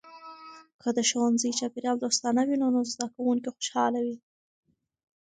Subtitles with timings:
[0.81, 4.17] که د ښوونځي چاپیریال دوستانه وي، نو زده کونکي خوشحاله وي.